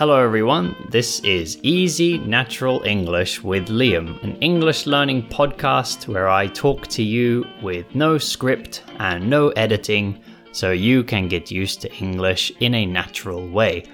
Hello, 0.00 0.18
everyone. 0.18 0.74
This 0.88 1.20
is 1.24 1.58
Easy 1.62 2.16
Natural 2.16 2.82
English 2.84 3.44
with 3.44 3.68
Liam, 3.68 4.18
an 4.22 4.34
English 4.36 4.86
learning 4.86 5.28
podcast 5.28 6.08
where 6.08 6.26
I 6.26 6.46
talk 6.46 6.86
to 6.86 7.02
you 7.02 7.44
with 7.60 7.84
no 7.94 8.16
script 8.16 8.82
and 8.98 9.28
no 9.28 9.50
editing 9.50 10.24
so 10.52 10.70
you 10.70 11.04
can 11.04 11.28
get 11.28 11.50
used 11.50 11.82
to 11.82 11.92
English 11.96 12.50
in 12.60 12.72
a 12.76 12.86
natural 12.86 13.46
way. 13.46 13.84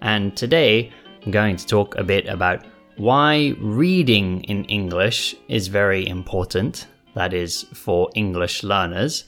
And 0.00 0.36
today 0.36 0.92
I'm 1.26 1.32
going 1.32 1.56
to 1.56 1.66
talk 1.66 1.96
a 1.96 2.04
bit 2.04 2.26
about 2.26 2.64
why 2.96 3.56
reading 3.58 4.44
in 4.44 4.64
English 4.66 5.34
is 5.48 5.66
very 5.66 6.06
important, 6.06 6.86
that 7.14 7.34
is, 7.34 7.64
for 7.74 8.10
English 8.14 8.62
learners, 8.62 9.24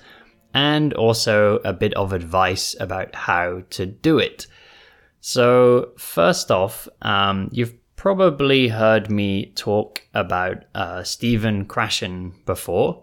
and 0.54 0.94
also 0.94 1.56
a 1.64 1.72
bit 1.72 1.92
of 1.94 2.12
advice 2.12 2.76
about 2.78 3.16
how 3.16 3.64
to 3.70 3.84
do 3.84 4.20
it. 4.20 4.46
So, 5.20 5.92
first 5.98 6.50
off, 6.50 6.88
um, 7.02 7.50
you've 7.52 7.74
probably 7.96 8.68
heard 8.68 9.10
me 9.10 9.52
talk 9.54 10.02
about 10.14 10.64
uh, 10.74 11.02
Stephen 11.02 11.66
Krashen 11.66 12.32
before. 12.46 13.02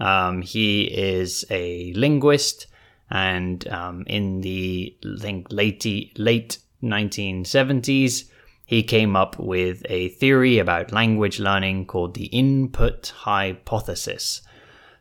Um, 0.00 0.40
he 0.40 0.84
is 0.84 1.44
a 1.50 1.92
linguist, 1.94 2.66
and 3.10 3.66
um, 3.68 4.04
in 4.06 4.40
the 4.40 4.96
think 5.18 5.48
late 5.50 5.84
late 6.16 6.58
1970s, 6.82 8.30
he 8.64 8.82
came 8.82 9.16
up 9.16 9.38
with 9.38 9.82
a 9.90 10.08
theory 10.10 10.58
about 10.58 10.92
language 10.92 11.40
learning 11.40 11.86
called 11.86 12.14
the 12.14 12.26
input 12.26 13.12
hypothesis. 13.16 14.42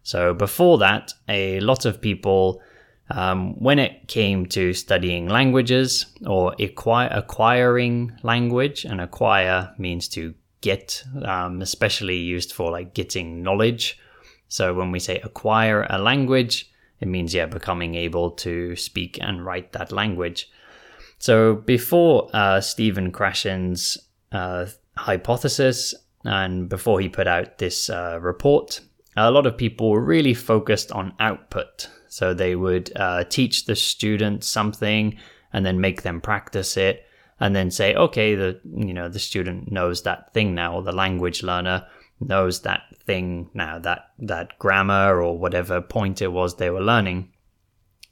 So 0.03 0.33
before 0.33 0.77
that, 0.79 1.13
a 1.27 1.59
lot 1.59 1.85
of 1.85 2.01
people 2.01 2.61
um, 3.09 3.53
when 3.59 3.79
it 3.79 4.07
came 4.07 4.45
to 4.47 4.73
studying 4.73 5.27
languages 5.29 6.05
or 6.25 6.55
acquire, 6.59 7.09
acquiring 7.11 8.13
language, 8.23 8.85
and 8.85 8.99
acquire 8.99 9.73
means 9.77 10.07
to 10.09 10.33
get, 10.61 11.03
um, 11.23 11.61
especially 11.61 12.17
used 12.17 12.51
for 12.51 12.71
like 12.71 12.93
getting 12.93 13.43
knowledge. 13.43 13.99
So 14.49 14.73
when 14.73 14.91
we 14.91 14.99
say 14.99 15.19
acquire 15.19 15.85
a 15.89 15.97
language, 15.97 16.71
it 16.99 17.07
means 17.07 17.33
yeah, 17.33 17.45
becoming 17.45 17.95
able 17.95 18.31
to 18.31 18.75
speak 18.75 19.17
and 19.21 19.45
write 19.45 19.73
that 19.73 19.91
language. 19.91 20.49
So 21.19 21.55
before 21.55 22.29
uh, 22.33 22.61
Stephen 22.61 23.11
Krashen's 23.11 23.97
uh, 24.31 24.67
hypothesis, 24.95 25.95
and 26.23 26.67
before 26.67 26.99
he 26.99 27.07
put 27.07 27.27
out 27.27 27.57
this 27.57 27.89
uh, 27.89 28.19
report, 28.21 28.81
a 29.15 29.31
lot 29.31 29.45
of 29.45 29.57
people 29.57 29.89
were 29.89 30.03
really 30.03 30.33
focused 30.33 30.91
on 30.91 31.13
output. 31.19 31.89
So 32.09 32.33
they 32.33 32.55
would 32.55 32.91
uh, 32.95 33.23
teach 33.25 33.65
the 33.65 33.75
students 33.75 34.47
something 34.47 35.17
and 35.53 35.65
then 35.65 35.81
make 35.81 36.01
them 36.01 36.21
practice 36.21 36.77
it 36.77 37.05
and 37.39 37.55
then 37.55 37.71
say, 37.71 37.93
okay, 37.95 38.35
the 38.35 38.59
you 38.63 38.93
know 38.93 39.09
the 39.09 39.19
student 39.19 39.71
knows 39.71 40.03
that 40.03 40.33
thing 40.33 40.55
now, 40.55 40.75
or 40.75 40.83
the 40.83 40.91
language 40.91 41.43
learner 41.43 41.85
knows 42.19 42.61
that 42.61 42.81
thing 43.05 43.49
now, 43.53 43.79
that 43.79 44.11
that 44.19 44.57
grammar 44.59 45.21
or 45.21 45.37
whatever 45.37 45.81
point 45.81 46.21
it 46.21 46.31
was 46.31 46.55
they 46.55 46.69
were 46.69 46.81
learning. 46.81 47.31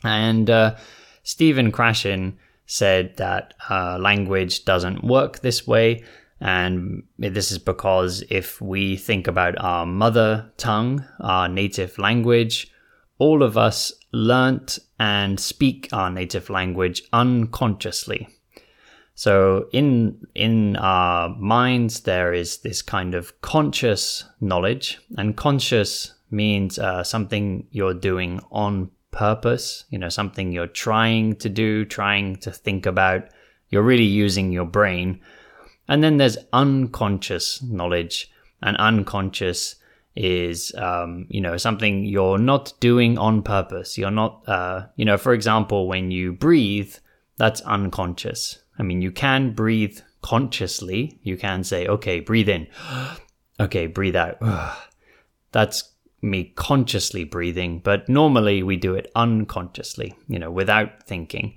And 0.03 0.49
uh, 0.49 0.75
Stephen 1.23 1.71
Krashen 1.71 2.35
said 2.67 3.17
that 3.17 3.53
uh, 3.69 3.97
language 3.99 4.65
doesn't 4.65 5.03
work 5.03 5.39
this 5.39 5.65
way. 5.65 6.03
And 6.41 7.03
this 7.17 7.51
is 7.51 7.59
because 7.59 8.23
if 8.29 8.61
we 8.61 8.97
think 8.97 9.27
about 9.27 9.57
our 9.57 9.85
mother 9.85 10.51
tongue, 10.57 11.05
our 11.21 11.47
native 11.47 11.97
language, 11.97 12.71
all 13.17 13.43
of 13.43 13.57
us 13.57 13.91
learnt 14.11 14.79
and 14.99 15.39
speak 15.39 15.89
our 15.91 16.09
native 16.09 16.49
language 16.49 17.03
unconsciously. 17.13 18.27
So 19.15 19.67
in 19.71 20.27
in 20.35 20.75
our 20.75 21.29
minds 21.37 22.01
there 22.01 22.33
is 22.33 22.57
this 22.57 22.81
kind 22.81 23.15
of 23.15 23.39
conscious 23.41 24.25
knowledge, 24.41 24.99
and 25.17 25.37
conscious 25.37 26.13
means 26.31 26.77
uh, 26.77 27.03
something 27.03 27.67
you're 27.71 27.93
doing 27.93 28.41
on 28.51 28.91
purpose. 29.11 29.85
You 29.89 29.99
know, 29.99 30.09
something 30.09 30.51
you're 30.51 30.67
trying 30.67 31.37
to 31.37 31.49
do, 31.49 31.85
trying 31.85 32.35
to 32.37 32.51
think 32.51 32.85
about. 32.85 33.29
You're 33.69 33.83
really 33.83 34.03
using 34.03 34.51
your 34.51 34.65
brain. 34.65 35.21
And 35.87 36.03
then 36.03 36.17
there's 36.17 36.37
unconscious 36.51 37.61
knowledge, 37.63 38.31
and 38.61 38.75
unconscious 38.77 39.75
is 40.15 40.73
um, 40.75 41.25
you 41.29 41.41
know 41.41 41.57
something 41.57 42.05
you're 42.05 42.37
not 42.37 42.73
doing 42.79 43.17
on 43.17 43.41
purpose. 43.41 43.97
You're 43.97 44.11
not 44.11 44.47
uh, 44.47 44.87
you 44.95 45.05
know 45.05 45.17
for 45.17 45.33
example 45.33 45.87
when 45.87 46.11
you 46.11 46.33
breathe 46.33 46.95
that's 47.37 47.61
unconscious. 47.61 48.59
I 48.79 48.83
mean 48.83 49.01
you 49.01 49.11
can 49.11 49.51
breathe 49.53 49.99
consciously. 50.21 51.19
You 51.23 51.37
can 51.37 51.63
say 51.63 51.87
okay 51.87 52.19
breathe 52.19 52.49
in. 52.49 52.67
Okay 53.57 53.87
breathe 53.87 54.17
out. 54.17 54.37
That's 55.53 55.93
me 56.21 56.51
consciously 56.57 57.23
breathing 57.23 57.79
but 57.79 58.09
normally 58.09 58.63
we 58.63 58.75
do 58.75 58.95
it 58.95 59.09
unconsciously 59.15 60.13
you 60.27 60.37
know 60.37 60.51
without 60.51 61.03
thinking. 61.03 61.55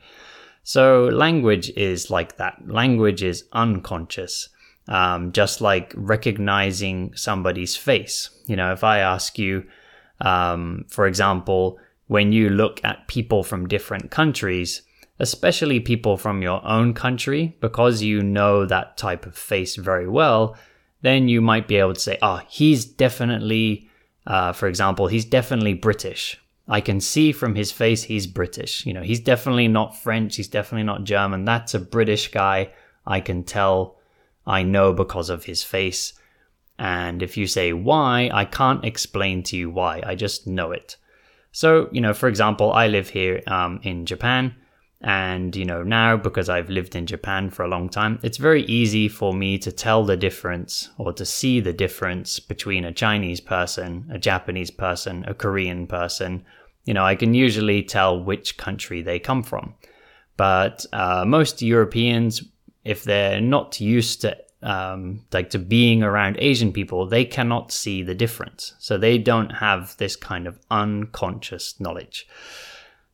So 0.63 1.07
language 1.07 1.71
is 1.71 2.09
like 2.09 2.37
that. 2.37 2.69
Language 2.69 3.25
is 3.25 3.47
unconscious 3.53 4.49
um, 4.89 5.33
just 5.33 5.61
like 5.61 5.93
recognizing 5.97 7.15
somebody's 7.15 7.77
face. 7.77 8.31
You 8.47 8.57
know, 8.57 8.73
if 8.73 8.83
I 8.83 8.99
ask 8.99 9.39
you, 9.39 9.65
um, 10.21 10.85
for 10.89 11.07
example, 11.07 11.79
when 12.07 12.33
you 12.33 12.49
look 12.49 12.81
at 12.83 13.07
people 13.07 13.43
from 13.43 13.69
different 13.69 14.11
countries, 14.11 14.83
especially 15.19 15.81
people 15.81 16.17
from 16.17 16.43
your 16.43 16.65
own 16.67 16.95
country, 16.95 17.57
because 17.61 18.03
you 18.03 18.23
know 18.23 18.65
that 18.65 18.97
type 18.97 19.27
of 19.27 19.37
face 19.37 19.77
very 19.77 20.09
well, 20.09 20.57
then 21.03 21.29
you 21.29 21.41
might 21.41 21.69
be 21.69 21.77
able 21.77 21.95
to 21.95 22.01
say, 22.01 22.19
oh, 22.23 22.41
he's 22.49 22.85
definitely, 22.85 23.89
uh, 24.27 24.53
for 24.53 24.69
example, 24.69 25.07
he's 25.07 25.25
definitely 25.25 25.75
British. 25.75 26.41
I 26.67 26.81
can 26.81 27.01
see 27.01 27.33
from 27.33 27.55
his 27.55 27.73
face 27.73 28.03
he's 28.03 28.27
British. 28.27 28.85
You 28.85 28.95
know, 28.95 29.03
he's 29.03 29.21
definitely 29.21 29.69
not 29.69 29.97
French. 29.97 30.37
He's 30.37 30.49
definitely 30.49 30.85
not 30.85 31.05
German. 31.05 31.45
That's 31.45 31.75
a 31.75 31.79
British 31.79 32.31
guy. 32.31 32.71
I 33.07 33.21
can 33.21 33.43
tell 33.45 33.98
I 34.49 34.63
know 34.63 34.93
because 34.93 35.31
of 35.31 35.45
his 35.45 35.63
face. 35.63 36.15
And 36.79 37.23
if 37.23 37.37
you 37.37 37.47
say 37.47 37.73
why, 37.73 38.31
I 38.33 38.45
can't 38.45 38.85
explain 38.85 39.43
to 39.45 39.57
you 39.57 39.71
why. 39.71 40.03
I 40.05 40.15
just 40.15 40.47
know 40.47 40.73
it. 40.73 40.97
So, 41.53 41.89
you 41.93 42.01
know, 42.01 42.15
for 42.15 42.29
example, 42.29 42.73
I 42.73 42.89
live 42.89 43.11
here 43.11 43.43
um, 43.47 43.81
in 43.83 44.07
Japan. 44.07 44.55
And, 45.01 45.55
you 45.55 45.65
know, 45.65 45.83
now 45.85 46.17
because 46.17 46.49
I've 46.49 46.71
lived 46.71 46.97
in 46.97 47.07
Japan 47.07 47.51
for 47.51 47.65
a 47.65 47.69
long 47.69 47.89
time, 47.89 48.19
it's 48.23 48.37
very 48.37 48.65
easy 48.65 49.09
for 49.09 49.33
me 49.33 49.59
to 49.59 49.71
tell 49.71 50.05
the 50.05 50.17
difference 50.17 50.89
or 50.99 51.13
to 51.13 51.25
see 51.25 51.61
the 51.61 51.73
difference 51.73 52.41
between 52.41 52.85
a 52.85 52.93
Chinese 52.93 53.41
person, 53.41 54.09
a 54.13 54.19
Japanese 54.19 54.73
person, 54.73 55.25
a 55.29 55.35
Korean 55.35 55.87
person. 55.87 56.45
You 56.85 56.95
know, 56.95 57.05
I 57.05 57.15
can 57.15 57.35
usually 57.35 57.83
tell 57.83 58.21
which 58.21 58.57
country 58.57 59.03
they 59.03 59.21
come 59.21 59.45
from. 59.45 59.75
But 60.37 60.87
uh, 60.93 61.25
most 61.27 61.63
Europeans 61.63 62.43
if 62.89 63.05
they're 63.05 63.41
not 63.41 63.81
used 63.81 64.23
to 64.23 64.37
um, 64.63 65.25
like 65.33 65.51
to 65.51 65.59
being 65.59 66.03
around 66.03 66.37
Asian 66.41 66.73
people, 66.73 67.07
they 67.07 67.25
cannot 67.25 67.71
see 67.71 68.03
the 68.03 68.15
difference. 68.15 68.75
So 68.79 68.99
they 68.99 69.19
don't 69.19 69.51
have 69.51 69.97
this 69.99 70.17
kind 70.17 70.47
of 70.47 70.59
unconscious 70.71 71.79
knowledge. 71.79 72.27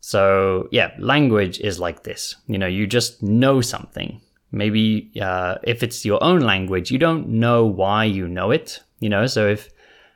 So 0.01 0.69
yeah, 0.71 0.93
language 0.99 1.61
is 1.61 1.81
like 1.81 2.05
this. 2.05 2.37
You 2.47 2.59
know, 2.59 2.67
you 2.67 2.87
just 2.87 3.23
know 3.23 3.61
something. 3.61 4.21
Maybe 4.53 5.11
uh, 5.21 5.57
if 5.65 5.83
it's 5.83 6.05
your 6.05 6.23
own 6.23 6.41
language, 6.41 6.91
you 6.91 6.99
don't 6.99 7.29
know 7.29 7.67
why 7.67 8.05
you 8.05 8.29
know 8.29 8.51
it. 8.51 8.81
You 9.01 9.09
know, 9.09 9.27
so 9.27 9.49
if 9.49 9.71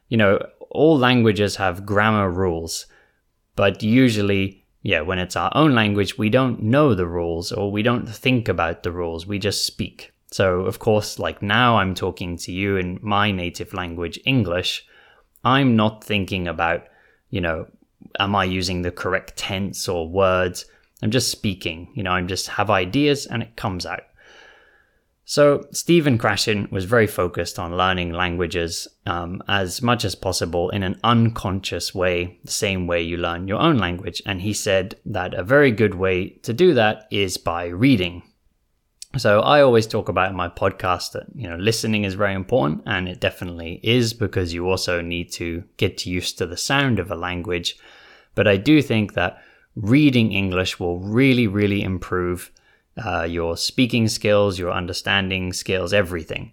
you 0.08 0.16
know 0.16 0.38
all 0.70 0.96
languages 0.96 1.56
have 1.56 1.84
grammar 1.84 2.30
rules, 2.30 2.86
but 3.56 3.82
usually 3.82 4.57
yeah, 4.82 5.00
when 5.00 5.18
it's 5.18 5.36
our 5.36 5.50
own 5.54 5.74
language, 5.74 6.18
we 6.18 6.30
don't 6.30 6.62
know 6.62 6.94
the 6.94 7.06
rules 7.06 7.52
or 7.52 7.70
we 7.70 7.82
don't 7.82 8.08
think 8.08 8.48
about 8.48 8.82
the 8.82 8.92
rules, 8.92 9.26
we 9.26 9.38
just 9.38 9.66
speak. 9.66 10.12
So, 10.30 10.60
of 10.60 10.78
course, 10.78 11.19
like 11.19 11.42
now 11.42 11.78
I'm 11.78 11.94
talking 11.94 12.36
to 12.38 12.52
you 12.52 12.76
in 12.76 12.98
my 13.02 13.30
native 13.30 13.72
language, 13.72 14.20
English, 14.25 14.86
I'm 15.44 15.76
not 15.76 16.04
thinking 16.04 16.46
about, 16.46 16.86
you 17.30 17.40
know, 17.40 17.66
am 18.19 18.36
I 18.36 18.44
using 18.44 18.82
the 18.82 18.90
correct 18.90 19.36
tense 19.36 19.88
or 19.88 20.08
words? 20.08 20.66
I'm 21.02 21.10
just 21.10 21.31
speaking, 21.31 21.90
you 21.94 22.02
know, 22.02 22.10
I'm 22.10 22.28
just 22.28 22.48
have 22.48 22.70
ideas 22.70 23.26
and 23.26 23.42
it 23.42 23.56
comes 23.56 23.86
out. 23.86 24.02
So, 25.30 25.66
Stephen 25.72 26.16
Krashen 26.16 26.72
was 26.72 26.86
very 26.86 27.06
focused 27.06 27.58
on 27.58 27.76
learning 27.76 28.12
languages 28.12 28.88
um, 29.04 29.42
as 29.46 29.82
much 29.82 30.06
as 30.06 30.14
possible 30.14 30.70
in 30.70 30.82
an 30.82 30.98
unconscious 31.04 31.94
way, 31.94 32.40
the 32.44 32.50
same 32.50 32.86
way 32.86 33.02
you 33.02 33.19
learn 33.19 33.46
your 33.46 33.60
own 33.60 33.76
language. 33.76 34.22
And 34.25 34.40
he 34.40 34.54
said 34.54 34.94
that 35.04 35.34
a 35.34 35.42
very 35.44 35.70
good 35.70 35.94
way 35.94 36.30
to 36.44 36.54
do 36.54 36.72
that 36.72 37.08
is 37.10 37.36
by 37.36 37.66
reading. 37.66 38.22
So, 39.19 39.40
I 39.40 39.60
always 39.60 39.86
talk 39.86 40.08
about 40.08 40.30
in 40.30 40.36
my 40.36 40.48
podcast 40.48 41.12
that, 41.12 41.26
you 41.34 41.46
know, 41.46 41.56
listening 41.56 42.04
is 42.04 42.14
very 42.14 42.32
important, 42.32 42.84
and 42.86 43.06
it 43.06 43.20
definitely 43.20 43.81
is 43.82 44.14
because 44.14 44.54
you 44.54 44.66
also 44.66 45.02
need 45.02 45.31
to 45.32 45.62
get 45.76 46.06
used 46.06 46.38
to 46.38 46.46
the 46.46 46.56
sound 46.56 46.98
of 46.98 47.10
a 47.10 47.16
language. 47.16 47.76
But 48.34 48.48
I 48.48 48.56
do 48.56 48.81
think 48.81 49.12
that 49.12 49.42
reading 49.76 50.32
English 50.32 50.81
will 50.81 51.00
really, 51.00 51.46
really 51.46 51.82
improve 51.82 52.50
uh, 53.04 53.22
your 53.22 53.56
speaking 53.56 54.08
skills, 54.08 54.58
your 54.58 54.72
understanding 54.72 55.52
skills, 55.52 55.92
everything. 55.92 56.52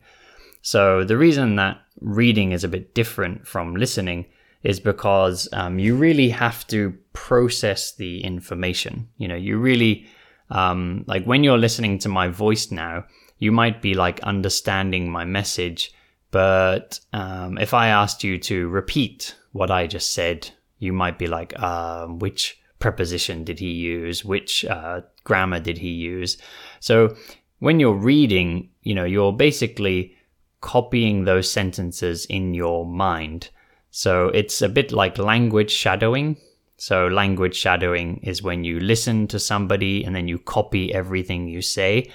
So 0.62 1.03
the 1.03 1.18
reason 1.18 1.56
that 1.57 1.81
reading 2.01 2.51
is 2.51 2.63
a 2.63 2.68
bit 2.68 2.95
different 2.95 3.47
from 3.47 3.75
listening 3.75 4.25
is 4.63 4.80
because 4.80 5.47
um, 5.53 5.77
you 5.77 5.95
really 5.95 6.30
have 6.30 6.65
to 6.68 6.97
process 7.13 7.92
the 7.94 8.24
information. 8.24 9.07
You 9.18 9.27
know, 9.27 9.36
you 9.36 9.57
really 9.57 10.07
um, 10.50 11.03
like 11.07 11.25
when 11.25 11.44
you're 11.44 11.57
listening 11.57 12.00
to 12.00 12.09
my 12.09 12.27
voice 12.27 12.71
now, 12.71 13.06
you 13.38 13.51
might 13.51 13.81
be 13.81 13.94
like 13.94 14.19
understanding 14.21 15.12
my 15.12 15.25
message, 15.25 15.94
but 16.31 17.00
um, 17.13 17.57
if 17.57 17.74
I 17.74 17.88
asked 17.88 18.24
you 18.24 18.38
to 18.39 18.68
repeat 18.69 19.36
what 19.51 19.71
I 19.71 19.88
just 19.88 20.13
said, 20.13 20.50
you 20.80 20.94
might 20.94 21.18
be 21.18 21.27
like, 21.27 21.53
uh, 21.57 22.07
which 22.07 22.59
preposition 22.80 23.44
did 23.44 23.59
he 23.59 23.71
use? 23.71 24.24
Which 24.24 24.65
uh, 24.65 25.01
grammar 25.25 25.60
did 25.60 25.77
he 25.77 25.89
use? 25.89 26.38
So 26.80 27.16
when 27.60 27.81
you're 27.81 27.94
reading, 27.94 28.69
you 28.81 28.95
know, 28.95 29.04
you're 29.04 29.33
basically 29.33 30.16
copying 30.62 31.25
those 31.25 31.51
sentences 31.51 32.25
in 32.25 32.54
your 32.54 32.86
mind. 32.86 33.50
So 33.92 34.30
it's 34.30 34.62
a 34.62 34.69
bit 34.69 34.92
like 34.92 35.18
language 35.18 35.72
shadowing. 35.72 36.38
So 36.77 37.07
language 37.07 37.56
shadowing 37.56 38.18
is 38.24 38.42
when 38.42 38.63
you 38.63 38.80
listen 38.80 39.27
to 39.27 39.39
somebody 39.39 40.04
and 40.04 40.16
then 40.16 40.27
you 40.27 40.39
copy 40.39 40.94
everything 40.94 41.48
you 41.48 41.62
say. 41.62 42.12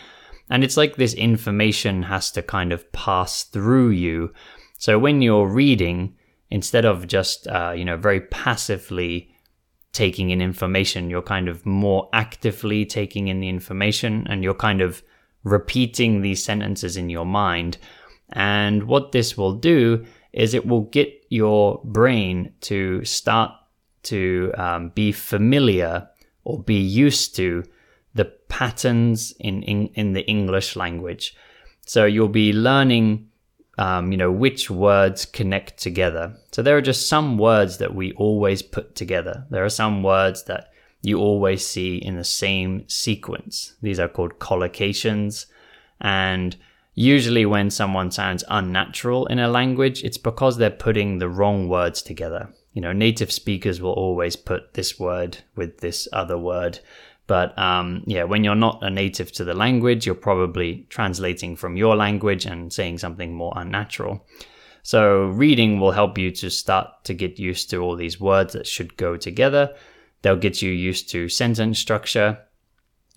And 0.50 0.64
it's 0.64 0.76
like 0.76 0.96
this 0.96 1.14
information 1.14 2.02
has 2.02 2.30
to 2.32 2.42
kind 2.42 2.72
of 2.72 2.90
pass 2.92 3.44
through 3.44 3.90
you. 3.90 4.32
So 4.78 4.98
when 4.98 5.22
you're 5.22 5.46
reading, 5.46 6.16
instead 6.50 6.84
of 6.84 7.06
just, 7.06 7.46
uh, 7.46 7.72
you 7.76 7.84
know, 7.84 7.96
very 7.96 8.20
passively 8.20 9.29
taking 9.92 10.30
in 10.30 10.40
information, 10.40 11.10
you're 11.10 11.22
kind 11.22 11.48
of 11.48 11.66
more 11.66 12.08
actively 12.12 12.84
taking 12.84 13.28
in 13.28 13.40
the 13.40 13.48
information 13.48 14.26
and 14.28 14.42
you're 14.42 14.54
kind 14.54 14.80
of 14.80 15.02
repeating 15.44 16.20
these 16.20 16.42
sentences 16.44 16.96
in 16.96 17.10
your 17.10 17.26
mind. 17.26 17.78
And 18.32 18.84
what 18.84 19.12
this 19.12 19.36
will 19.36 19.54
do 19.54 20.04
is 20.32 20.54
it 20.54 20.66
will 20.66 20.82
get 20.82 21.24
your 21.28 21.80
brain 21.84 22.52
to 22.62 23.04
start 23.04 23.52
to 24.04 24.52
um, 24.56 24.90
be 24.90 25.12
familiar 25.12 26.08
or 26.44 26.62
be 26.62 26.78
used 26.78 27.34
to 27.36 27.64
the 28.14 28.26
patterns 28.48 29.32
in, 29.40 29.62
in, 29.64 29.88
in 29.94 30.12
the 30.12 30.26
English 30.26 30.76
language. 30.76 31.36
So 31.86 32.04
you'll 32.04 32.28
be 32.28 32.52
learning, 32.52 33.29
um, 33.80 34.12
you 34.12 34.18
know, 34.18 34.30
which 34.30 34.70
words 34.70 35.24
connect 35.24 35.78
together. 35.78 36.36
So 36.52 36.60
there 36.62 36.76
are 36.76 36.82
just 36.82 37.08
some 37.08 37.38
words 37.38 37.78
that 37.78 37.94
we 37.94 38.12
always 38.12 38.60
put 38.60 38.94
together. 38.94 39.46
There 39.48 39.64
are 39.64 39.70
some 39.70 40.02
words 40.02 40.44
that 40.44 40.70
you 41.00 41.18
always 41.18 41.66
see 41.66 41.96
in 41.96 42.16
the 42.16 42.24
same 42.24 42.86
sequence. 42.88 43.74
These 43.80 43.98
are 43.98 44.06
called 44.06 44.38
collocations. 44.38 45.46
And 45.98 46.56
usually 46.94 47.46
when 47.46 47.70
someone 47.70 48.10
sounds 48.10 48.44
unnatural 48.48 49.24
in 49.26 49.38
a 49.38 49.48
language, 49.48 50.04
it's 50.04 50.18
because 50.18 50.58
they're 50.58 50.70
putting 50.70 51.18
the 51.18 51.30
wrong 51.30 51.66
words 51.66 52.02
together. 52.02 52.52
You 52.74 52.82
know, 52.82 52.92
native 52.92 53.32
speakers 53.32 53.80
will 53.80 53.92
always 53.92 54.36
put 54.36 54.74
this 54.74 55.00
word 55.00 55.38
with 55.56 55.78
this 55.78 56.06
other 56.12 56.36
word. 56.36 56.80
But 57.30 57.56
um, 57.56 58.02
yeah, 58.08 58.24
when 58.24 58.42
you're 58.42 58.56
not 58.56 58.82
a 58.82 58.90
native 58.90 59.30
to 59.34 59.44
the 59.44 59.54
language, 59.54 60.04
you're 60.04 60.16
probably 60.16 60.84
translating 60.88 61.54
from 61.54 61.76
your 61.76 61.94
language 61.94 62.44
and 62.44 62.72
saying 62.72 62.98
something 62.98 63.32
more 63.32 63.52
unnatural. 63.54 64.26
So, 64.82 65.26
reading 65.26 65.78
will 65.78 65.92
help 65.92 66.18
you 66.18 66.32
to 66.32 66.50
start 66.50 66.88
to 67.04 67.14
get 67.14 67.38
used 67.38 67.70
to 67.70 67.76
all 67.76 67.94
these 67.94 68.18
words 68.18 68.54
that 68.54 68.66
should 68.66 68.96
go 68.96 69.16
together. 69.16 69.72
They'll 70.22 70.34
get 70.34 70.60
you 70.60 70.72
used 70.72 71.08
to 71.10 71.28
sentence 71.28 71.78
structure. 71.78 72.36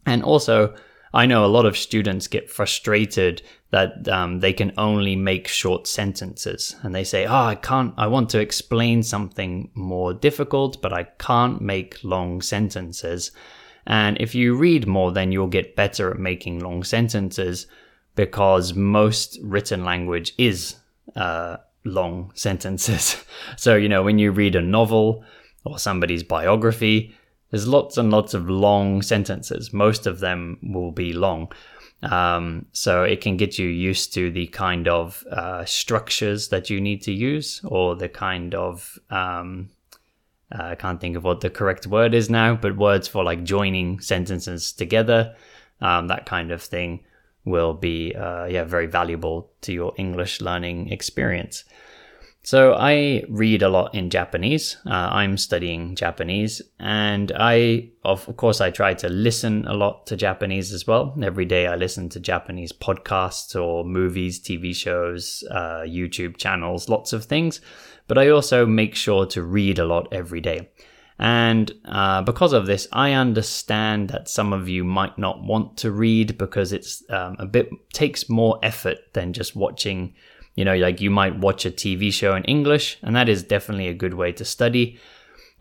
And 0.06 0.22
also, 0.22 0.76
I 1.12 1.26
know 1.26 1.44
a 1.44 1.48
lot 1.58 1.66
of 1.66 1.76
students 1.76 2.28
get 2.28 2.52
frustrated 2.52 3.42
that 3.72 4.08
um, 4.08 4.42
they 4.42 4.54
can 4.54 4.74
only 4.78 5.16
make 5.16 5.48
short 5.48 5.88
sentences 5.88 6.76
and 6.84 6.94
they 6.94 7.04
say, 7.04 7.26
Oh, 7.26 7.46
I 7.46 7.56
can't, 7.56 7.96
I 7.98 8.06
want 8.06 8.30
to 8.30 8.40
explain 8.40 9.02
something 9.02 9.72
more 9.74 10.14
difficult, 10.14 10.84
but 10.84 10.94
I 10.94 11.06
can't 11.18 11.62
make 11.62 12.04
long 12.04 12.44
sentences. 12.44 13.32
And 13.86 14.18
if 14.20 14.34
you 14.34 14.56
read 14.56 14.88
more, 14.88 15.12
then 15.12 15.32
you'll 15.32 15.48
get 15.48 15.76
better 15.76 16.12
at 16.12 16.20
making 16.20 16.60
long 16.60 16.84
sentences 16.84 17.68
because 18.16 18.74
most 18.74 19.40
written 19.42 19.84
language 19.84 20.34
is 20.38 20.76
uh, 21.16 21.58
long 21.84 22.32
sentences. 22.36 23.24
so, 23.58 23.76
you 23.76 23.90
know, 23.90 24.04
when 24.04 24.20
you 24.20 24.32
read 24.32 24.56
a 24.56 24.62
novel 24.62 25.24
or 25.66 25.80
somebody's 25.80 26.24
biography, 26.24 27.16
there's 27.52 27.68
lots 27.68 27.98
and 27.98 28.10
lots 28.10 28.34
of 28.34 28.50
long 28.50 29.02
sentences. 29.02 29.74
Most 29.74 30.08
of 30.08 30.20
them 30.20 30.58
will 30.64 30.92
be 30.92 31.14
long. 31.14 31.52
Um, 32.02 32.66
so 32.74 33.04
it 33.04 33.22
can 33.22 33.38
get 33.38 33.58
you 33.58 33.68
used 33.68 34.14
to 34.16 34.30
the 34.30 34.48
kind 34.48 34.88
of 34.88 35.24
uh, 35.32 35.64
structures 35.64 36.50
that 36.50 36.70
you 36.70 36.82
need 36.82 37.02
to 37.04 37.14
use 37.14 37.62
or 37.64 37.96
the 37.96 38.10
kind 38.10 38.54
of 38.54 39.00
um, 39.10 39.70
uh, 40.58 40.64
I 40.64 40.76
can't 40.76 41.02
think 41.02 41.16
of 41.16 41.24
what 41.24 41.42
the 41.42 41.50
correct 41.50 41.88
word 41.88 42.14
is 42.14 42.30
now, 42.30 42.56
but 42.56 42.78
words 42.78 43.08
for 43.08 43.24
like 43.24 43.44
joining 43.44 44.00
sentences 44.00 44.72
together, 44.72 45.36
um, 45.82 46.08
that 46.08 46.26
kind 46.26 46.52
of 46.52 46.62
thing 46.62 47.04
will 47.46 47.74
be 47.74 48.16
uh, 48.16 48.46
yeah 48.46 48.64
very 48.64 48.86
valuable 48.86 49.52
to 49.62 49.74
your 49.74 49.94
English 49.98 50.42
learning 50.42 50.92
experience. 50.92 51.64
So 52.46 52.74
I 52.74 53.24
read 53.30 53.64
a 53.64 53.70
lot 53.70 53.96
in 53.96 54.10
Japanese. 54.10 54.76
Uh, 54.86 55.10
I'm 55.12 55.38
studying 55.38 55.96
Japanese, 55.96 56.62
and 56.78 57.32
I 57.38 57.90
of 58.04 58.36
course 58.36 58.60
I 58.60 58.70
try 58.70 58.94
to 58.96 59.08
listen 59.08 59.66
a 59.66 59.74
lot 59.74 60.06
to 60.08 60.18
Japanese 60.18 60.74
as 60.74 60.86
well. 60.86 61.16
Every 61.24 61.46
day 61.46 61.68
I 61.68 61.76
listen 61.76 62.10
to 62.10 62.20
Japanese 62.20 62.74
podcasts 62.74 63.56
or 63.56 63.86
movies, 63.86 64.42
TV 64.42 64.76
shows, 64.76 65.44
uh, 65.50 65.84
YouTube 65.88 66.36
channels, 66.36 66.90
lots 66.90 67.14
of 67.14 67.26
things 67.26 67.62
but 68.08 68.18
I 68.18 68.30
also 68.30 68.66
make 68.66 68.96
sure 68.96 69.26
to 69.28 69.44
read 69.44 69.80
a 69.80 69.86
lot 69.86 70.08
every 70.12 70.42
day. 70.42 70.70
And 71.20 71.72
uh, 71.86 72.24
because 72.24 72.54
of 72.54 72.66
this, 72.66 72.88
I 72.92 73.14
understand 73.14 74.10
that 74.10 74.28
some 74.28 74.52
of 74.52 74.68
you 74.68 74.84
might 74.84 75.18
not 75.18 75.44
want 75.44 75.78
to 75.78 75.92
read 75.92 76.38
because 76.38 76.74
it's 76.74 77.04
um, 77.10 77.36
a 77.40 77.46
bit 77.46 77.70
takes 77.94 78.30
more 78.30 78.60
effort 78.64 78.98
than 79.14 79.32
just 79.32 79.56
watching. 79.56 80.16
You 80.56 80.66
know, 80.66 80.76
like 80.76 81.02
you 81.02 81.10
might 81.10 81.40
watch 81.40 81.66
a 81.66 81.72
TV 81.72 82.12
show 82.12 82.36
in 82.36 82.44
English, 82.44 82.98
and 83.02 83.16
that 83.16 83.30
is 83.30 83.44
definitely 83.44 83.88
a 83.88 83.94
good 83.94 84.14
way 84.14 84.32
to 84.34 84.46
study. 84.46 85.00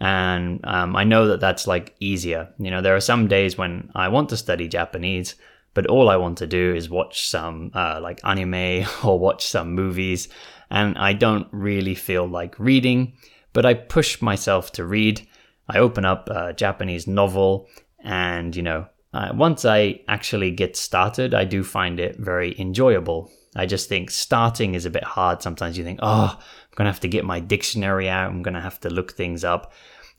And 0.01 0.61
um, 0.65 0.97
I 0.97 1.05
know 1.05 1.29
that 1.29 1.41
that's 1.41 1.67
like 1.67 1.95
easier. 2.01 2.49
You 2.59 2.71
know, 2.71 2.83
there 2.83 2.97
are 2.97 3.01
some 3.01 3.29
days 3.29 3.57
when 3.57 3.91
I 3.95 4.09
want 4.09 4.29
to 4.31 4.37
study 4.37 4.69
Japanese, 4.69 5.37
but 5.75 5.87
all 5.87 6.11
I 6.11 6.17
want 6.17 6.39
to 6.39 6.47
do 6.47 6.75
is 6.75 6.91
watch 6.91 7.29
some 7.29 7.71
uh, 7.75 8.01
like 8.03 8.21
anime 8.25 8.87
or 9.05 9.19
watch 9.19 9.47
some 9.47 9.75
movies 9.75 10.29
and 10.73 10.97
I 10.97 11.13
don't 11.13 11.47
really 11.53 11.95
feel 11.95 12.27
like 12.27 12.59
reading, 12.59 13.13
but 13.53 13.67
I 13.67 13.75
push 13.75 14.23
myself 14.23 14.73
to 14.73 14.87
read. 14.87 15.29
I 15.69 15.79
open 15.79 16.07
up 16.07 16.31
a 16.31 16.55
Japanese 16.55 17.07
novel, 17.07 17.69
and 18.03 18.57
you 18.57 18.63
know, 18.63 18.87
uh, 19.15 19.31
once 19.35 19.65
I 19.65 20.01
actually 20.09 20.51
get 20.51 20.77
started, 20.77 21.35
I 21.35 21.45
do 21.45 21.63
find 21.63 22.01
it 22.01 22.17
very 22.19 22.59
enjoyable. 22.59 23.31
I 23.55 23.67
just 23.67 23.89
think 23.89 24.11
starting 24.11 24.75
is 24.75 24.87
a 24.87 24.91
bit 24.91 25.05
hard. 25.05 25.43
Sometimes 25.43 25.77
you 25.77 25.85
think, 25.85 26.01
oh, 26.03 26.35
I'm 26.35 26.77
going 26.77 26.87
to 26.87 26.93
have 26.93 27.01
to 27.01 27.09
get 27.09 27.25
my 27.25 27.39
dictionary 27.39 28.09
out, 28.09 28.31
I'm 28.31 28.43
going 28.43 28.55
to 28.55 28.61
have 28.61 28.81
to 28.81 28.91
look 28.91 29.13
things 29.13 29.45
up, 29.45 29.73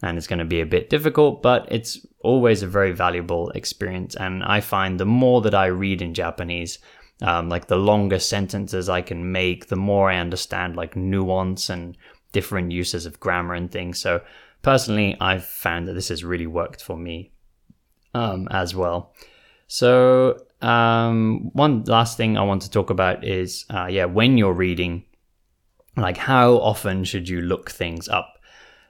and 0.04 0.18
it's 0.18 0.28
going 0.28 0.40
to 0.40 0.46
be 0.46 0.62
a 0.62 0.66
bit 0.66 0.90
difficult, 0.90 1.42
but 1.42 1.68
it's 1.72 2.06
always 2.20 2.62
a 2.62 2.68
very 2.68 2.92
valuable 2.92 3.50
experience. 3.52 4.16
And 4.16 4.44
I 4.44 4.62
find 4.62 5.00
the 5.00 5.06
more 5.06 5.42
that 5.42 5.56
I 5.56 5.68
read 5.68 6.02
in 6.02 6.14
Japanese, 6.14 6.78
um, 7.24 7.50
like 7.50 7.68
the 7.68 7.78
longer 7.78 8.20
sentences 8.20 8.90
I 8.90 9.02
can 9.02 9.32
make, 9.32 9.68
the 9.68 9.76
more 9.76 10.12
I 10.12 10.18
understand 10.18 10.76
like 10.76 10.96
nuance 10.96 11.70
and 11.70 11.98
different 12.32 12.72
uses 12.72 13.08
of 13.08 13.20
grammar 13.20 13.56
and 13.56 13.72
things. 13.72 14.00
So 14.00 14.22
personally, 14.62 15.18
I've 15.20 15.46
found 15.46 15.88
that 15.88 15.94
this 15.94 16.10
has 16.10 16.24
really 16.24 16.48
worked 16.48 16.84
for 16.84 16.98
me 16.98 17.33
um, 18.14 18.48
as 18.52 18.76
well. 18.76 19.14
So 19.68 20.46
um, 20.62 21.50
one 21.54 21.84
last 21.86 22.18
thing 22.18 22.38
I 22.38 22.44
want 22.44 22.62
to 22.64 22.70
talk 22.70 22.90
about 22.90 23.24
is 23.24 23.66
uh, 23.70 23.88
yeah, 23.88 24.06
when 24.06 24.38
you're 24.38 24.54
reading, 24.54 25.04
like 25.98 26.18
how 26.18 26.54
often 26.54 27.04
should 27.04 27.28
you 27.28 27.42
look 27.42 27.72
things 27.72 28.08
up? 28.08 28.40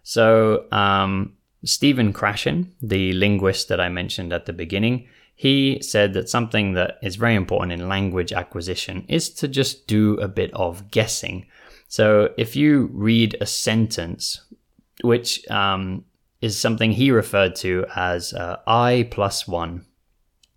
So 0.04 0.66
um, 0.72 1.34
Stephen 1.64 2.14
Krashen, 2.14 2.72
the 2.82 3.14
linguist 3.14 3.70
that 3.70 3.80
I 3.80 3.90
mentioned 3.90 4.34
at 4.34 4.46
the 4.46 4.54
beginning, 4.54 5.08
he 5.36 5.80
said 5.82 6.14
that 6.14 6.30
something 6.30 6.74
that 6.74 7.00
is 7.02 7.16
very 7.16 7.36
important 7.36 7.72
in 7.72 7.90
language 7.90 8.32
acquisition 8.32 9.06
is 9.08 9.30
to 9.30 9.48
just 9.48 9.88
do 9.88 10.16
a 10.16 10.28
bit 10.28 10.54
of 10.54 10.92
guessing. 10.92 11.48
So 11.88 12.34
if 12.38 12.56
you 12.56 12.90
read 12.94 13.36
a 13.42 13.46
sentence, 13.46 14.42
which 15.02 15.48
um, 15.50 16.06
is 16.44 16.60
something 16.60 16.92
he 16.92 17.10
referred 17.10 17.56
to 17.56 17.86
as 17.96 18.34
uh, 18.34 18.58
I 18.68 19.08
plus 19.10 19.48
one. 19.48 19.86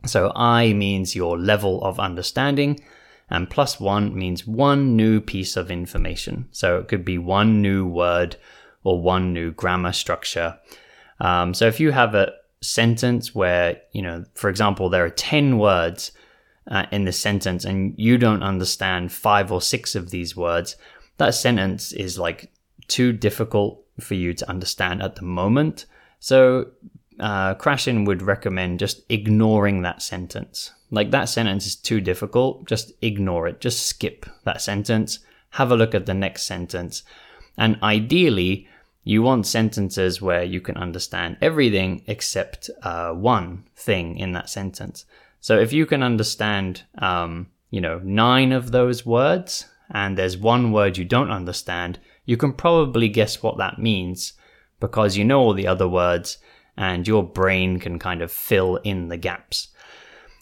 So 0.05 0.33
I 0.35 0.73
means 0.73 1.15
your 1.15 1.39
level 1.39 1.81
of 1.85 2.01
understanding, 2.01 2.81
and 3.31 3.49
plus 3.49 3.79
one 3.79 4.13
means 4.19 4.49
one 4.49 4.97
new 4.97 5.21
piece 5.21 5.57
of 5.57 5.71
information. 5.71 6.49
So 6.51 6.79
it 6.79 6.89
could 6.89 7.05
be 7.05 7.19
one 7.19 7.63
new 7.63 7.87
word 7.87 8.35
or 8.83 9.01
one 9.01 9.33
new 9.33 9.53
grammar 9.53 9.93
structure. 9.93 10.59
Um, 11.21 11.55
so 11.55 11.69
if 11.69 11.79
you 11.79 11.93
have 11.93 12.17
a 12.17 12.33
sentence 12.61 13.33
where, 13.33 13.81
you 13.93 14.03
know, 14.03 14.25
for 14.35 14.51
example, 14.51 14.89
there 14.89 15.05
are 15.05 15.11
10 15.11 15.57
words 15.57 16.11
uh, 16.69 16.87
in 16.91 17.05
the 17.05 17.13
sentence 17.13 17.65
and 17.65 17.95
you 17.97 18.19
don't 18.19 18.43
understand 18.43 19.13
five 19.13 19.53
or 19.53 19.63
six 19.63 19.95
of 19.95 20.11
these 20.11 20.35
words, 20.35 20.75
that 21.19 21.37
sentence 21.37 21.93
is 21.93 22.19
like 22.19 22.51
too 22.89 23.13
difficult 23.13 23.86
for 24.01 24.15
you 24.15 24.35
to 24.35 24.49
understand 24.49 25.03
at 25.03 25.17
the 25.17 25.25
moment. 25.25 25.87
So, 26.21 26.67
uh, 27.19 27.55
Krashen 27.55 28.07
would 28.07 28.23
recommend 28.23 28.79
just 28.79 29.03
ignoring 29.09 29.83
that 29.83 30.03
sentence. 30.03 30.73
Like 30.91 31.11
that 31.11 31.29
sentence 31.29 31.67
is 31.67 31.77
too 31.77 32.01
difficult, 32.01 32.67
just 32.67 32.93
ignore 33.03 33.49
it, 33.49 33.61
just 33.61 33.87
skip 33.87 34.27
that 34.45 34.61
sentence, 34.61 35.21
have 35.51 35.73
a 35.73 35.77
look 35.77 35.95
at 35.95 36.07
the 36.07 36.15
next 36.15 36.45
sentence. 36.45 37.03
And 37.57 37.79
ideally, 37.83 38.69
you 39.03 39.23
want 39.23 39.47
sentences 39.47 40.21
where 40.21 40.43
you 40.43 40.61
can 40.61 40.77
understand 40.77 41.39
everything 41.41 42.03
except 42.07 42.71
uh, 42.83 43.13
one 43.13 43.65
thing 43.75 44.19
in 44.19 44.33
that 44.33 44.51
sentence. 44.51 45.05
So 45.41 45.59
if 45.59 45.73
you 45.73 45.87
can 45.87 46.03
understand, 46.03 46.83
um, 46.99 47.49
you 47.71 47.81
know, 47.81 48.01
nine 48.03 48.53
of 48.53 48.73
those 48.73 49.07
words, 49.07 49.67
and 49.91 50.19
there's 50.19 50.37
one 50.37 50.73
word 50.73 50.99
you 50.99 51.05
don't 51.05 51.31
understand, 51.31 52.01
you 52.27 52.37
can 52.37 52.53
probably 52.53 53.09
guess 53.09 53.43
what 53.43 53.57
that 53.57 53.79
means 53.79 54.35
because 54.81 55.17
you 55.17 55.25
know 55.25 55.41
all 55.41 55.55
the 55.55 55.67
other 55.67 55.89
words 55.89 56.39
and 56.77 57.09
your 57.09 57.23
brain 57.23 57.79
can 57.79 57.99
kind 57.99 58.21
of 58.21 58.31
fill 58.31 58.77
in 58.77 59.09
the 59.09 59.17
gaps. 59.17 59.69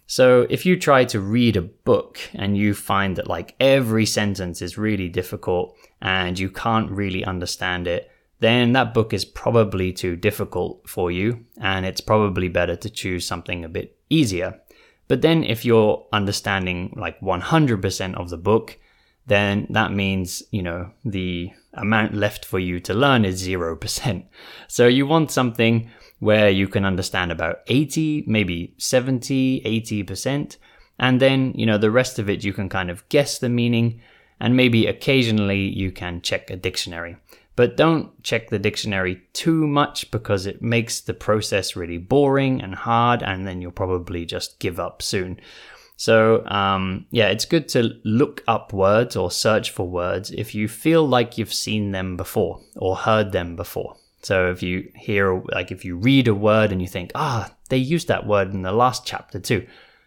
So 0.07 0.47
if 0.51 0.67
you 0.67 0.79
try 0.79 1.05
to 1.07 1.21
read 1.21 1.57
a 1.57 1.63
book 1.63 2.19
and 2.35 2.57
you 2.57 2.75
find 2.75 3.17
that 3.17 3.29
like 3.29 3.55
every 3.61 4.05
sentence 4.05 4.61
is 4.61 4.77
really 4.77 5.09
difficult 5.09 5.77
and 6.03 6.39
you 6.39 6.51
can't 6.51 6.91
really 6.91 7.25
understand 7.25 7.87
it, 7.87 8.11
then 8.41 8.73
that 8.73 8.93
book 8.93 9.13
is 9.15 9.25
probably 9.25 9.93
too 9.93 10.17
difficult 10.17 10.87
for 10.89 11.11
you 11.11 11.45
and 11.61 11.87
it's 11.87 12.01
probably 12.01 12.49
better 12.49 12.77
to 12.77 12.91
choose 12.91 13.27
something 13.27 13.65
a 13.65 13.69
bit 13.69 13.97
easier. 14.11 14.61
But 15.09 15.23
then 15.23 15.45
if 15.45 15.65
you're 15.65 16.07
understanding 16.13 16.95
like 16.97 17.21
100% 17.21 18.15
of 18.15 18.31
the 18.31 18.37
book, 18.37 18.79
then 19.27 19.67
that 19.71 19.93
means, 19.93 20.43
you 20.51 20.63
know, 20.63 20.91
the 21.05 21.51
amount 21.73 22.15
left 22.15 22.45
for 22.45 22.59
you 22.59 22.81
to 22.81 22.95
learn 22.95 23.25
is 23.25 23.47
0%. 23.47 24.25
So 24.69 24.87
you 24.87 25.07
want 25.07 25.31
something 25.31 25.91
where 26.19 26.51
you 26.51 26.69
can 26.69 26.85
understand 26.85 27.33
about 27.33 27.61
80, 27.67 28.25
maybe 28.27 28.75
70, 28.79 29.63
80%. 30.05 30.57
And 30.99 31.21
then, 31.21 31.53
you 31.57 31.67
know, 31.67 31.79
the 31.79 31.91
rest 31.91 32.19
of 32.19 32.31
it 32.31 32.45
you 32.45 32.53
can 32.53 32.69
kind 32.69 32.91
of 32.91 33.09
guess 33.09 33.39
the 33.39 33.49
meaning 33.49 34.01
and 34.41 34.57
maybe 34.57 34.87
occasionally 34.87 35.61
you 35.61 35.91
can 35.91 36.21
check 36.21 36.51
a 36.51 36.57
dictionary. 36.57 37.17
But 37.57 37.77
don't 37.77 38.21
check 38.25 38.51
the 38.51 38.59
dictionary 38.59 39.23
too 39.33 39.67
much 39.67 40.11
because 40.11 40.45
it 40.45 40.61
makes 40.61 41.01
the 41.01 41.15
process 41.15 41.77
really 41.77 41.99
boring 41.99 42.61
and 42.61 42.75
hard, 42.75 43.23
and 43.23 43.47
then 43.47 43.63
you'll 43.63 43.71
probably 43.71 44.27
just 44.27 44.59
give 44.59 44.81
up 44.81 45.03
soon. 45.03 45.39
So, 45.97 46.45
um, 46.47 47.07
yeah, 47.11 47.29
it's 47.29 47.45
good 47.45 47.69
to 47.69 47.95
look 48.05 48.43
up 48.49 48.73
words 48.73 49.15
or 49.15 49.31
search 49.31 49.71
for 49.71 49.89
words 49.89 50.31
if 50.33 50.55
you 50.55 50.67
feel 50.67 51.07
like 51.07 51.39
you've 51.39 51.55
seen 51.55 51.93
them 51.93 52.17
before 52.17 52.61
or 52.77 52.97
heard 52.97 53.33
them 53.33 53.55
before. 53.55 53.97
So, 54.23 54.51
if 54.51 54.63
you 54.63 54.91
hear, 54.97 55.41
like, 55.53 55.71
if 55.71 55.85
you 55.85 55.97
read 55.97 56.27
a 56.27 56.35
word 56.35 56.73
and 56.73 56.83
you 56.83 56.89
think, 56.89 57.13
ah, 57.15 57.53
they 57.69 57.77
used 57.77 58.09
that 58.09 58.27
word 58.27 58.53
in 58.53 58.63
the 58.63 58.73
last 58.73 59.07
chapter 59.07 59.39
too, 59.39 59.67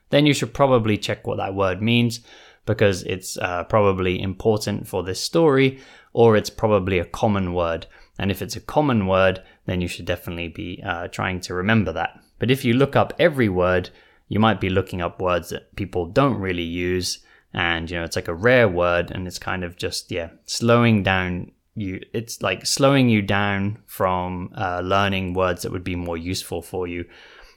then 0.09 0.25
you 0.25 0.33
should 0.33 0.53
probably 0.53 0.97
check 0.97 1.25
what 1.25 1.37
that 1.37 1.55
word 1.55 1.81
means 1.81 2.21
because 2.65 3.03
it's 3.03 3.37
uh, 3.37 3.63
probably 3.63 4.21
important 4.21 4.87
for 4.87 5.03
this 5.03 5.21
story 5.21 5.79
or 6.13 6.35
it's 6.35 6.49
probably 6.49 6.99
a 6.99 7.05
common 7.05 7.53
word. 7.53 7.87
And 8.19 8.29
if 8.31 8.41
it's 8.41 8.55
a 8.55 8.61
common 8.61 9.07
word, 9.07 9.41
then 9.65 9.81
you 9.81 9.87
should 9.87 10.05
definitely 10.05 10.49
be 10.49 10.81
uh, 10.85 11.07
trying 11.07 11.39
to 11.41 11.53
remember 11.53 11.93
that. 11.93 12.19
But 12.39 12.51
if 12.51 12.65
you 12.65 12.73
look 12.73 12.95
up 12.95 13.13
every 13.19 13.49
word, 13.49 13.89
you 14.27 14.39
might 14.39 14.59
be 14.59 14.69
looking 14.69 15.01
up 15.01 15.21
words 15.21 15.49
that 15.49 15.75
people 15.75 16.05
don't 16.05 16.39
really 16.39 16.63
use. 16.63 17.19
And, 17.53 17.89
you 17.89 17.97
know, 17.97 18.03
it's 18.03 18.15
like 18.15 18.27
a 18.27 18.33
rare 18.35 18.67
word 18.67 19.11
and 19.11 19.27
it's 19.27 19.39
kind 19.39 19.63
of 19.63 19.77
just, 19.77 20.11
yeah, 20.11 20.29
slowing 20.45 21.03
down 21.03 21.51
you. 21.75 22.01
It's 22.13 22.41
like 22.41 22.65
slowing 22.65 23.09
you 23.09 23.21
down 23.21 23.79
from 23.85 24.51
uh, 24.55 24.81
learning 24.81 25.33
words 25.33 25.61
that 25.63 25.71
would 25.71 25.83
be 25.83 25.95
more 25.95 26.17
useful 26.17 26.61
for 26.61 26.87
you. 26.87 27.05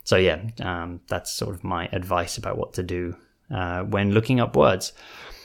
So, 0.04 0.16
yeah, 0.16 0.42
um, 0.60 1.00
that's 1.08 1.32
sort 1.32 1.54
of 1.54 1.64
my 1.64 1.88
advice 1.92 2.38
about 2.38 2.56
what 2.56 2.72
to 2.74 2.82
do 2.82 3.16
uh, 3.50 3.82
when 3.82 4.12
looking 4.12 4.40
up 4.40 4.56
words. 4.56 4.92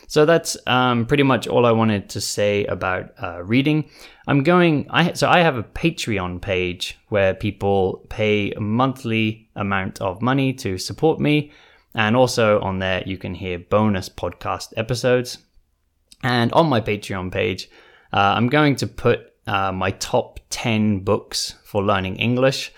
So 0.07 0.25
that's 0.25 0.55
um, 0.67 1.05
pretty 1.05 1.23
much 1.23 1.47
all 1.47 1.65
I 1.65 1.71
wanted 1.71 2.09
to 2.09 2.21
say 2.21 2.65
about 2.65 3.11
uh, 3.21 3.43
reading. 3.43 3.89
I'm 4.27 4.43
going. 4.43 4.87
I 4.89 5.13
so 5.13 5.29
I 5.29 5.39
have 5.39 5.57
a 5.57 5.63
Patreon 5.63 6.41
page 6.41 6.97
where 7.09 7.33
people 7.33 8.05
pay 8.09 8.51
a 8.51 8.59
monthly 8.59 9.49
amount 9.55 10.01
of 10.01 10.21
money 10.21 10.53
to 10.53 10.77
support 10.77 11.19
me, 11.19 11.51
and 11.93 12.15
also 12.15 12.59
on 12.61 12.79
there 12.79 13.03
you 13.05 13.17
can 13.17 13.35
hear 13.35 13.59
bonus 13.59 14.09
podcast 14.09 14.73
episodes. 14.77 15.39
And 16.23 16.51
on 16.53 16.67
my 16.67 16.81
Patreon 16.81 17.31
page, 17.31 17.69
uh, 18.13 18.33
I'm 18.35 18.47
going 18.47 18.75
to 18.77 18.87
put 18.87 19.33
uh, 19.47 19.71
my 19.71 19.91
top 19.91 20.39
ten 20.49 20.99
books 20.99 21.55
for 21.63 21.83
learning 21.83 22.17
English 22.17 22.71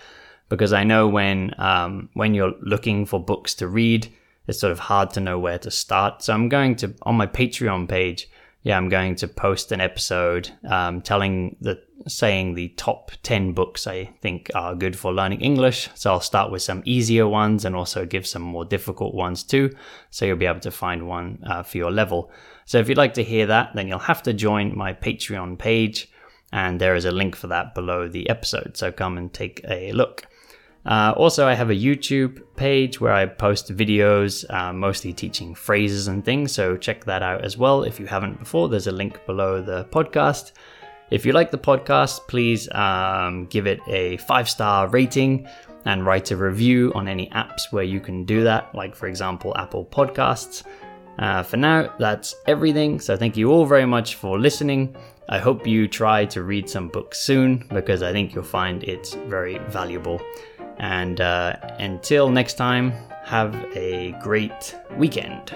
because 0.50 0.74
I 0.74 0.84
know 0.84 1.07
when 1.07 1.53
um, 1.57 2.10
when 2.13 2.34
you're 2.34 2.53
looking 2.62 3.05
for 3.05 3.24
books 3.24 3.53
to 3.55 3.67
read 3.67 4.12
it's 4.47 4.59
sort 4.59 4.71
of 4.71 4.79
hard 4.79 5.11
to 5.11 5.19
know 5.19 5.37
where 5.37 5.59
to 5.59 5.71
start. 5.71 6.23
So 6.23 6.33
I'm 6.33 6.49
going 6.49 6.75
to 6.77 6.93
on 7.03 7.15
my 7.15 7.27
Patreon 7.27 7.87
page. 7.87 8.29
Yeah, 8.63 8.77
I'm 8.77 8.89
going 8.89 9.15
to 9.15 9.27
post 9.27 9.71
an 9.71 9.79
episode 9.79 10.51
um, 10.67 11.01
telling 11.01 11.55
the 11.61 11.81
saying 12.07 12.53
the 12.53 12.69
top 12.69 13.11
10 13.23 13.53
books 13.53 13.87
I 13.87 14.05
think 14.21 14.49
are 14.55 14.75
good 14.75 14.97
for 14.97 15.13
learning 15.13 15.41
English. 15.41 15.89
So 15.95 16.11
I'll 16.11 16.21
start 16.21 16.51
with 16.51 16.61
some 16.61 16.81
easier 16.85 17.27
ones 17.27 17.65
and 17.65 17.75
also 17.75 18.05
give 18.05 18.25
some 18.25 18.41
more 18.41 18.65
difficult 18.65 19.13
ones 19.13 19.43
too. 19.43 19.75
So 20.09 20.25
you'll 20.25 20.37
be 20.37 20.45
able 20.45 20.61
to 20.61 20.71
find 20.71 21.07
one 21.07 21.43
uh, 21.45 21.63
for 21.63 21.77
your 21.77 21.91
level. 21.91 22.31
So 22.65 22.79
if 22.79 22.89
you'd 22.89 22.97
like 22.97 23.13
to 23.15 23.23
hear 23.23 23.45
that, 23.47 23.71
then 23.75 23.87
you'll 23.87 23.99
have 23.99 24.23
to 24.23 24.33
join 24.33 24.77
my 24.77 24.93
Patreon 24.93 25.57
page. 25.57 26.09
And 26.51 26.79
there 26.79 26.95
is 26.95 27.05
a 27.05 27.11
link 27.11 27.35
for 27.35 27.47
that 27.47 27.75
below 27.75 28.07
the 28.07 28.29
episode. 28.29 28.77
So 28.77 28.91
come 28.91 29.17
and 29.17 29.33
take 29.33 29.61
a 29.67 29.91
look. 29.91 30.27
Uh, 30.88 31.13
also, 31.17 31.46
I 31.46 31.53
have 31.53 31.70
a 31.70 31.75
YouTube 31.75 32.41
page 32.56 33.01
where 33.01 33.12
I 33.12 33.25
post 33.25 33.75
videos, 33.75 34.46
uh, 34.50 34.72
mostly 34.72 35.12
teaching 35.12 35.53
phrases 35.53 36.08
and 36.08 36.24
things, 36.24 36.53
so 36.53 36.77
check 36.77 37.03
that 37.03 37.22
out 37.22 37.44
as 37.44 37.58
well 37.58 37.84
if 37.84 38.00
you 38.00 38.06
haven't 38.06 38.39
before. 38.39 38.70
There's 38.70 38.88
a 38.88 38.94
link 38.94 39.25
below 39.25 39.62
the 39.62 39.84
podcast. 39.86 40.53
If 41.12 41.25
you 41.25 41.34
like 41.34 41.51
the 41.51 41.58
podcast, 41.58 42.27
please 42.27 42.72
um, 42.72 43.48
give 43.48 43.67
it 43.67 43.82
a 43.88 44.15
five 44.17 44.50
star 44.50 44.88
rating 44.88 45.48
and 45.84 46.06
write 46.06 46.32
a 46.32 46.38
review 46.38 46.94
on 46.96 47.10
any 47.10 47.29
apps 47.32 47.72
where 47.72 47.84
you 47.84 48.00
can 48.00 48.24
do 48.24 48.46
that, 48.46 48.74
like, 48.74 48.96
for 48.96 49.08
example, 49.08 49.53
Apple 49.58 49.86
Podcasts. 49.86 50.63
Uh, 51.20 51.44
for 51.44 51.58
now, 51.58 51.94
that's 52.00 52.34
everything. 52.48 53.01
So, 53.01 53.17
thank 53.17 53.36
you 53.36 53.51
all 53.51 53.65
very 53.65 53.86
much 53.86 54.15
for 54.15 54.39
listening. 54.39 54.96
I 55.27 55.39
hope 55.39 55.67
you 55.67 55.89
try 55.89 56.24
to 56.27 56.44
read 56.44 56.70
some 56.70 56.88
books 56.88 57.20
soon 57.20 57.65
because 57.74 58.01
I 58.01 58.13
think 58.13 58.34
you'll 58.34 58.46
find 58.46 58.86
it's 58.86 59.15
very 59.15 59.58
valuable. 59.67 60.22
And 60.79 61.22
uh, 61.22 61.55
until 61.79 62.29
next 62.29 62.55
time, 62.55 62.93
have 63.24 63.55
a 63.75 64.12
great 64.22 64.75
weekend. 64.98 65.51